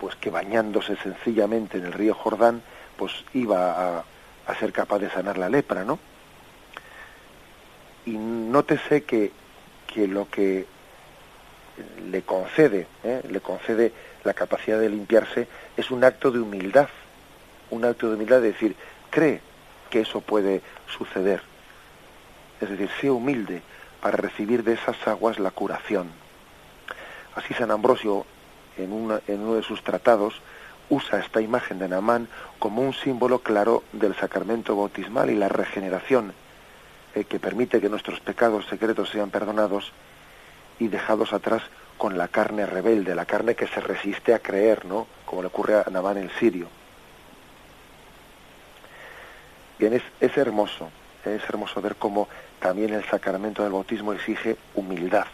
[0.00, 2.62] Pues que bañándose sencillamente en el río Jordán
[2.96, 4.04] pues iba a,
[4.58, 5.98] ser capaz de sanar la lepra no
[8.06, 9.30] y nótese que,
[9.86, 10.66] que lo que
[12.10, 13.22] le concede ¿eh?
[13.28, 13.92] le concede
[14.24, 16.88] la capacidad de limpiarse es un acto de humildad
[17.70, 18.74] un acto de humildad de decir
[19.10, 19.40] cree
[19.90, 21.42] que eso puede suceder
[22.60, 23.62] es decir sea humilde
[24.00, 26.10] para recibir de esas aguas la curación.
[27.34, 28.26] Así San Ambrosio,
[28.78, 30.40] en, uno de sus tratados,
[30.90, 36.32] usa esta imagen de Namán como un símbolo claro del sacramento bautismal y la regeneración,
[37.14, 39.92] eh, que permite que nuestros pecados secretos sean perdonados
[40.78, 41.62] y dejados atrás
[41.98, 45.06] con la carne rebelde, la carne que se resiste a creer, ¿no?
[45.24, 46.68] Como le ocurre a Namán el sirio.
[49.78, 50.90] Bien, es, es hermoso,
[51.24, 52.28] es hermoso ver cómo
[52.60, 55.26] también el sacramento del bautismo exige humildad,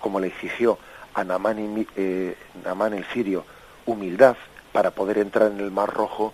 [0.00, 0.78] como le exigió
[1.14, 3.44] a Namán, eh, Namán el sirio
[3.86, 4.36] humildad
[4.72, 6.32] para poder entrar en el Mar Rojo,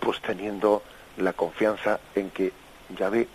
[0.00, 0.82] pues teniendo
[1.16, 2.52] la confianza en que
[2.96, 3.28] Yahvé,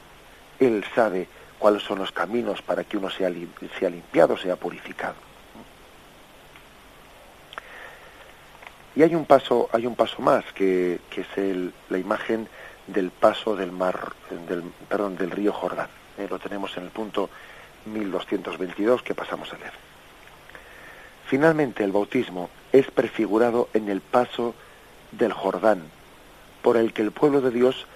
[0.59, 1.27] Él sabe
[1.59, 3.31] cuáles son los caminos para que uno sea,
[3.79, 5.15] sea limpiado, sea purificado.
[8.95, 12.47] Y hay un paso, hay un paso más que, es el, la imagen
[12.88, 14.13] del paso del mar,
[14.47, 15.89] del, perdón, del río Jordán.
[16.17, 17.29] Eh, lo tenemos en el punto
[17.86, 19.92] 1222 que pasamos a leer.
[21.34, 24.54] Finalmente, el bautismo es prefigurado en el paso
[25.12, 25.82] del Jordán,
[26.62, 27.88] por el que el pueblo de Dios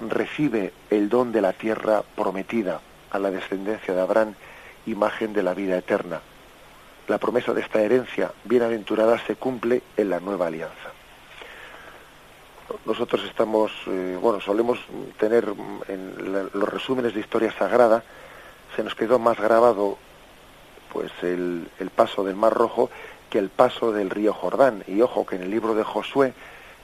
[0.00, 2.80] recibe el don de la tierra prometida
[3.10, 4.32] a la descendencia de Abraham,
[4.86, 6.22] imagen de la vida eterna
[7.06, 10.90] la promesa de esta herencia bienaventurada se cumple en la nueva alianza.
[12.86, 14.78] Nosotros estamos, eh, bueno, solemos
[15.18, 15.52] tener
[15.88, 18.02] en los resúmenes de historia sagrada,
[18.74, 19.98] se nos quedó más grabado
[20.96, 22.88] pues el, paso del Mar Rojo
[23.28, 24.82] que el paso del río Jordán.
[24.86, 26.32] Y ojo que en el libro de Josué,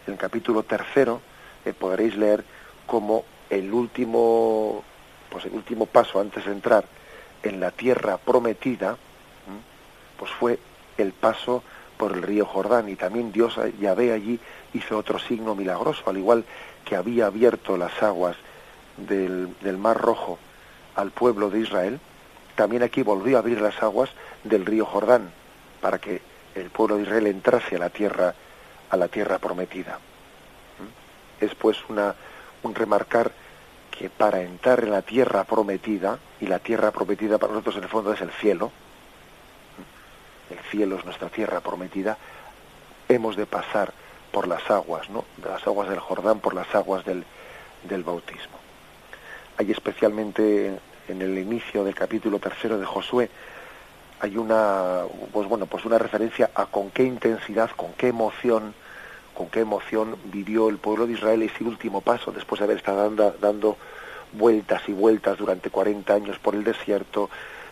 [0.06, 1.22] en el capítulo tercero,
[1.64, 2.44] eh, podréis leer
[2.86, 4.84] como el último,
[5.30, 6.84] pues el último paso antes de entrar
[7.42, 8.98] en la tierra prometida,
[10.18, 10.58] pues fue
[10.98, 11.62] el paso
[11.96, 12.90] por el río Jordán.
[12.90, 14.38] Y también Dios Yahvé allí
[14.74, 16.44] hizo otro signo milagroso, al igual
[16.84, 18.36] que había abierto las aguas
[18.98, 20.38] del, Mar Rojo
[20.96, 21.98] al pueblo de Israel,
[22.54, 24.10] también aquí volvió a abrir las aguas
[24.44, 25.30] del río Jordán
[25.80, 26.20] para que
[26.54, 28.34] el pueblo de Israel entrase a la tierra
[28.90, 29.98] a la tierra prometida.
[30.78, 31.44] ¿Mm?
[31.44, 32.14] Es pues una
[32.62, 33.32] un remarcar
[33.90, 37.88] que para entrar en la tierra prometida y la tierra prometida para nosotros en el
[37.88, 38.70] fondo es el cielo,
[40.50, 42.16] el cielo es nuestra tierra prometida,
[43.08, 43.92] hemos de pasar
[44.30, 45.24] por las aguas, ¿no?
[45.36, 47.24] De las aguas del Jordán, por las aguas del,
[47.84, 48.58] del bautismo.
[49.58, 50.78] Hay especialmente
[51.12, 53.30] en el inicio del capítulo tercero de Josué,
[54.20, 55.02] hay una,
[55.32, 58.74] pues bueno, pues una referencia a con qué intensidad, con qué emoción,
[59.34, 63.32] con qué emoción vivió el pueblo de Israel ese último paso, después de haber estado
[63.40, 63.76] dando,
[64.32, 67.28] vueltas y vueltas durante 40 años por el desierto,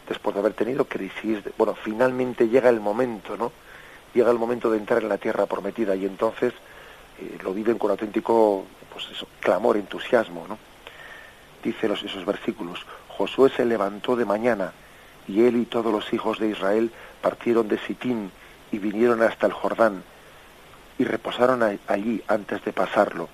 [0.09, 3.51] después de haber tenido crisis, bueno, finalmente llega el momento, ¿no?
[4.13, 6.53] Llega el momento de entrar en la tierra prometida y entonces
[7.19, 10.70] eh, lo viven con auténtico, pues eso, clamor, entusiasmo, ¿no?
[11.63, 14.73] Dice los, esos versículos, Josué se levantó de mañana
[15.29, 16.91] y él y todos los hijos de Israel
[17.21, 18.31] partieron de Sitín
[18.73, 20.03] y vinieron hasta el Jordán
[20.99, 23.29] y reposaron allí antes de pasarlo.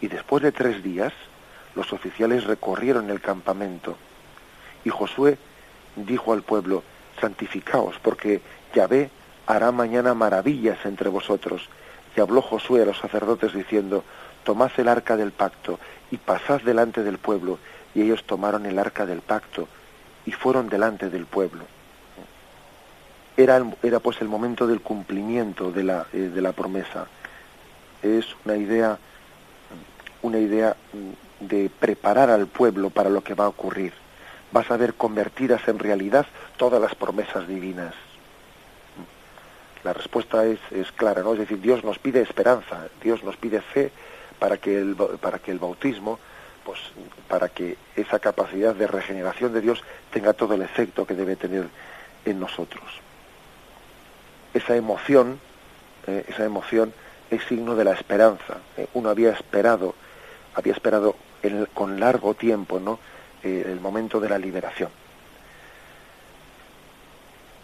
[0.00, 1.12] Y después de tres días,
[1.74, 3.96] los oficiales recorrieron el campamento
[4.84, 5.38] y Josué
[5.96, 6.82] dijo al pueblo,
[7.20, 8.40] santificaos, porque
[8.74, 9.10] Yahvé
[9.46, 11.68] hará mañana maravillas entre vosotros.
[12.16, 14.04] Y habló Josué a los sacerdotes diciendo,
[14.44, 15.78] tomad el arca del pacto
[16.10, 17.58] y pasad delante del pueblo.
[17.94, 19.68] Y ellos tomaron el arca del pacto
[20.24, 21.64] y fueron delante del pueblo.
[23.36, 27.06] Era, era pues el momento del cumplimiento de la, eh, de la promesa.
[28.02, 28.98] Es una idea,
[30.22, 30.76] una idea
[31.40, 33.92] de preparar al pueblo para lo que va a ocurrir
[34.52, 36.26] vas a ver convertidas en realidad
[36.56, 37.94] todas las promesas divinas.
[39.82, 41.32] La respuesta es, es clara, ¿no?
[41.32, 43.90] Es decir, Dios nos pide esperanza, Dios nos pide fe
[44.42, 46.18] para que el, para que el bautismo,
[46.64, 46.80] pues
[47.28, 51.68] para que esa capacidad de regeneración de Dios tenga todo el efecto que debe tener
[52.24, 52.82] en nosotros.
[54.52, 55.38] Esa emoción,
[56.08, 56.92] eh, esa emoción
[57.30, 58.56] es signo de la esperanza.
[58.76, 59.94] Eh, uno había esperado,
[60.56, 61.14] había esperado
[61.72, 62.98] con largo tiempo, ¿no?
[63.44, 64.90] Eh, el momento de la liberación.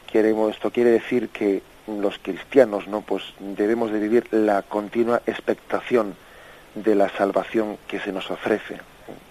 [0.07, 6.15] Queremos, esto quiere decir que los cristianos no pues debemos de vivir la continua expectación
[6.83, 8.79] de la salvación que se nos ofrece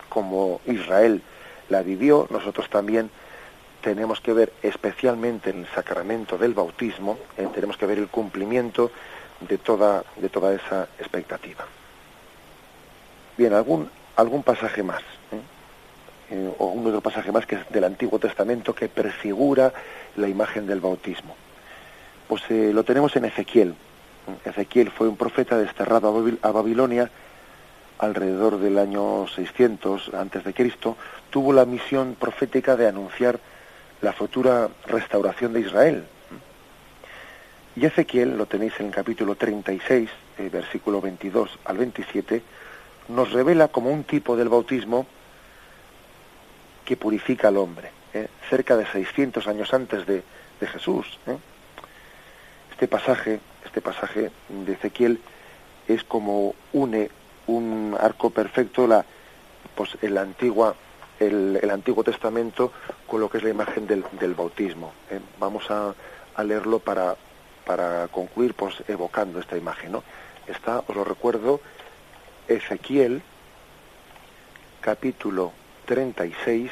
[0.10, 1.22] como Israel
[1.70, 3.10] la vivió nosotros también
[3.82, 8.91] tenemos que ver especialmente en el sacramento del bautismo eh, tenemos que ver el cumplimiento
[9.41, 11.66] de toda de toda esa expectativa
[13.38, 15.04] bien algún algún pasaje más
[16.30, 19.72] eh, o un otro pasaje más que es del Antiguo Testamento que prefigura
[20.18, 21.36] la imagen del bautismo.
[22.28, 23.76] Pues eh, lo tenemos en Ezequiel.
[24.43, 27.10] Ezequiel fue un profeta desterrado a Babilonia
[28.00, 30.98] alrededor del año 600 antes de Cristo,
[31.30, 33.39] tuvo la misión profética de anunciar
[34.02, 36.04] la futura restauración de Israel.
[37.76, 42.41] Y Ezequiel, lo tenéis en el capítulo 36, eh, versículo 22 al 27,
[43.10, 45.06] nos revela como un tipo del bautismo
[46.86, 48.28] que purifica al hombre, ¿eh?
[48.50, 50.24] cerca de 600 años antes de,
[50.60, 51.20] Jesús.
[51.28, 51.38] ¿eh?
[52.72, 55.20] Este pasaje, este pasaje de Ezequiel
[55.88, 57.12] es como une
[57.48, 59.06] un arco perfecto la,
[59.76, 60.76] pues, el, antigua,
[61.20, 62.72] el, Antiguo Testamento
[63.08, 64.93] con lo que es la imagen del, bautismo.
[65.10, 65.20] ¿eh?
[65.39, 65.93] Vamos a,
[66.43, 67.16] leerlo para,
[67.66, 69.98] para concluir pues, evocando esta imagen.
[70.48, 71.62] Está, os lo recuerdo,
[72.48, 73.22] Ezequiel
[74.82, 75.52] capítulo
[75.86, 76.72] 36,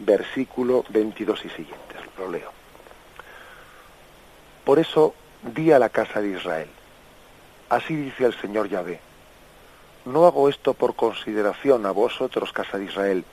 [0.00, 1.96] versículo 22 y siguientes.
[2.18, 2.52] Lo leo.
[4.64, 6.68] Por eso di a la casa de Israel,
[7.70, 9.00] así dice el Señor Yahvé,
[10.04, 13.24] no hago esto por consideración a vosotros, casa de Israel,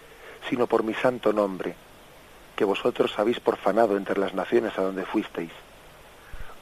[0.49, 1.75] sino por mi santo nombre,
[2.55, 5.51] que vosotros habéis porfanado entre las naciones a donde fuisteis.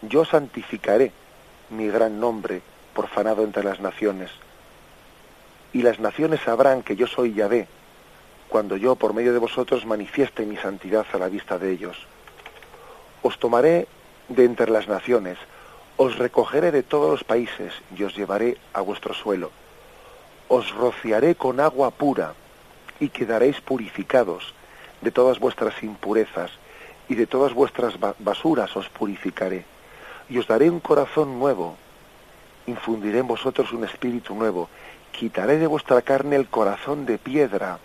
[0.02, 1.12] Yo santificaré
[1.70, 2.62] mi gran nombre,
[2.94, 4.32] porfanado entre las naciones,
[5.74, 7.68] y las naciones sabrán que yo soy Yahvé,
[8.48, 11.98] cuando yo por medio de vosotros manifieste mi santidad a la vista de ellos.
[13.24, 13.88] Os tomaré
[14.30, 15.38] de entre las naciones,
[15.98, 19.52] os recogeré de todos los países y os llevaré a vuestro suelo.
[20.48, 22.34] Os rociaré con agua pura
[23.00, 24.54] y quedaréis purificados
[25.02, 26.52] de todas vuestras impurezas
[27.10, 29.66] y de todas vuestras basuras os purificaré.
[30.30, 31.78] Y os daré un corazón nuevo,
[32.68, 34.70] infundiré en vosotros un espíritu nuevo,
[35.12, 37.80] quitaré de vuestra carne el corazón de piedra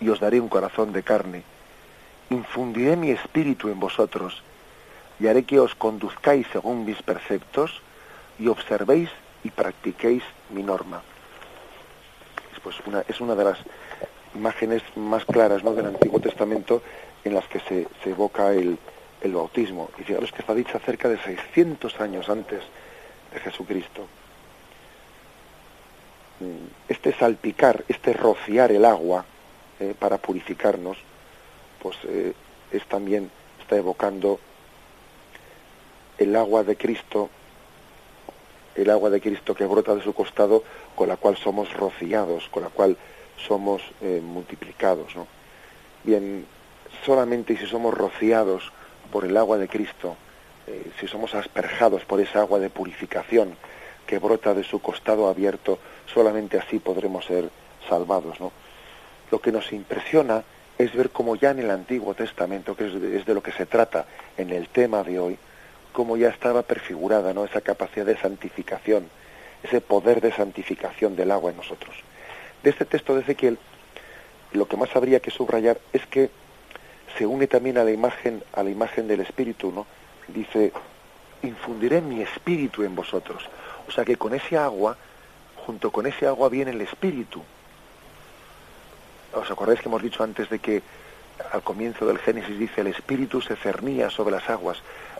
[0.00, 1.42] y os daré un corazón de carne.
[2.30, 4.42] Infundiré mi espíritu en vosotros
[5.18, 7.80] y haré que os conduzcáis según mis preceptos
[8.38, 9.10] y observéis
[9.42, 11.02] y practiquéis mi norma.
[12.68, 13.58] Pues es una de las
[14.34, 16.82] imágenes más claras del Antiguo Testamento
[17.24, 18.78] en las que se, evoca el,
[19.22, 19.88] el, bautismo.
[19.98, 22.60] Y fijaros que está dicha cerca de 600 años antes
[23.32, 24.02] de Jesucristo.
[26.40, 29.24] Mm, este salpicar, este rociar el agua
[29.80, 30.98] eh, para purificarnos,
[31.80, 32.34] pues eh,
[32.70, 33.30] es también,
[33.62, 34.40] está evocando
[36.18, 37.30] el agua de Cristo,
[38.74, 40.64] el agua de Cristo que brota de su costado,
[40.98, 42.96] con la cual somos rociados, con la cual
[43.46, 45.12] somos eh, multiplicados.
[46.02, 46.44] Bien,
[47.06, 48.72] solamente si somos rociados
[49.12, 50.16] por el agua de Cristo,
[50.66, 53.54] eh, si somos asperjados por esa agua de purificación
[54.08, 55.78] que brota de su costado abierto,
[56.12, 57.48] solamente así podremos ser
[57.88, 58.40] salvados.
[58.40, 58.50] ¿no?
[59.30, 60.42] Lo que nos impresiona
[60.78, 62.86] es ver cómo ya en el Antiguo Testamento, que
[63.18, 64.04] es de lo que se trata
[64.36, 65.38] en el tema de hoy,
[65.92, 69.08] cómo ya estaba prefigurada esa capacidad de santificación,
[69.62, 71.96] ese poder de santificación del agua en nosotros.
[72.62, 73.58] De este texto de Ezequiel,
[74.52, 76.30] lo que más habría que subrayar es que
[77.16, 79.86] se une también a la imagen, a la imagen del Espíritu, ¿no?
[80.28, 80.72] Dice,
[81.42, 83.48] infundiré mi Espíritu en vosotros.
[83.86, 84.96] O sea que con ese agua,
[85.66, 87.42] junto con ese agua viene el Espíritu.
[89.32, 90.82] ¿Os acordáis que hemos dicho antes de que
[91.52, 94.78] al comienzo del Génesis dice, el Espíritu se cernía sobre las aguas?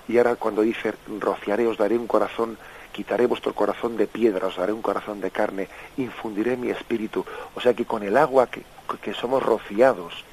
[0.09, 2.59] Y ahora cuando dice, rociaré, os daré un corazón,
[2.99, 5.69] quitaré vuestro corazón de piedra, os daré un corazón de carne,
[5.99, 7.25] infundiré mi espíritu.
[7.55, 8.65] O sea que con el agua que,
[9.01, 10.25] que somos rociados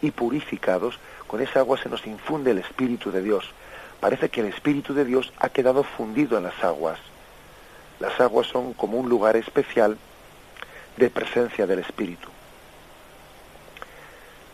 [0.00, 3.50] y purificados, con esa agua se nos infunde el Espíritu de Dios.
[3.98, 7.00] Parece que el Espíritu de Dios ha quedado fundido en las aguas.
[7.98, 9.98] Las aguas son como un lugar especial
[10.96, 12.28] de presencia del Espíritu.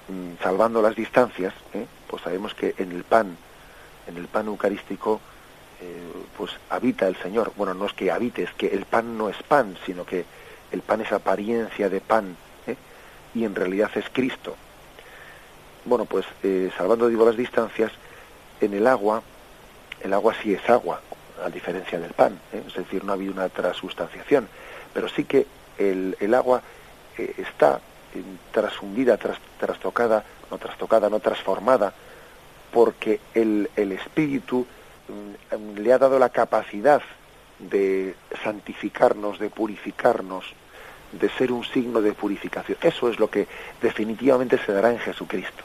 [0.08, 1.84] Mm, salvando las distancias, ¿eh?
[2.06, 3.36] pues sabemos que en el pan
[4.06, 5.20] en el pan eucarístico
[5.80, 7.52] eh, pues habita el Señor.
[7.56, 10.24] Bueno, no es que habite, es que el pan no es pan, sino que
[10.72, 12.76] el pan es apariencia de pan ¿eh?
[13.34, 14.56] y en realidad es Cristo.
[15.84, 17.92] Bueno, pues eh, salvando digo las distancias,
[18.60, 19.22] en el agua,
[20.02, 21.00] el agua sí es agua,
[21.44, 24.48] a diferencia del pan, es decir, no ha habido una transustanciación,
[24.92, 25.46] pero sí que
[25.78, 26.60] el, el agua
[27.16, 27.80] está
[28.50, 31.92] trasfundida, tras, trastocada, no trastocada, no transformada,
[32.72, 34.66] porque el, el Espíritu
[35.76, 37.02] le ha dado la capacidad
[37.58, 40.44] de santificarnos, de purificarnos,
[41.12, 42.78] de ser un signo de purificación.
[42.82, 43.46] Eso es lo que
[43.80, 45.64] definitivamente se dará en Jesucristo.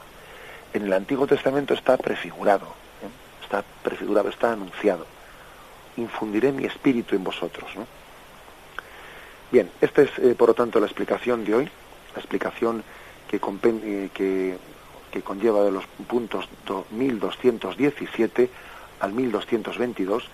[0.72, 3.42] En el Antiguo Testamento está prefigurado, ¿eh?
[3.44, 5.06] está prefigurado, está anunciado.
[5.96, 7.70] Infundiré mi espíritu en vosotros.
[9.52, 11.64] Bien, esta es eh, por lo tanto la explicación de hoy,
[12.14, 12.82] la explicación
[13.28, 14.58] que, eh, que
[15.14, 16.48] que conlleva de los puntos
[16.90, 18.50] 1217
[19.04, 20.24] al 1222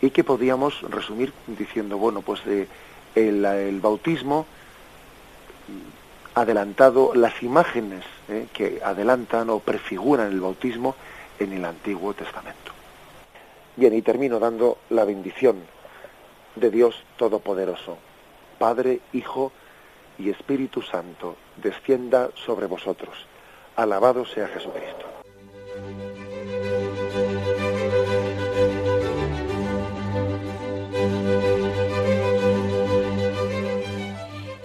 [0.00, 2.66] y que podíamos resumir diciendo, bueno, pues eh,
[3.14, 4.46] el, bautismo
[6.34, 10.94] adelantado, las imágenes eh, que adelantan o prefiguran el bautismo
[11.38, 12.72] en el Antiguo Testamento.
[13.76, 15.56] Bien, y termino dando la bendición
[16.54, 17.98] de Dios Todopoderoso,
[18.58, 19.52] Padre, Hijo
[20.18, 23.26] y Espíritu Santo, descienda sobre vosotros
[23.76, 25.15] Alabado sea Jesucristo.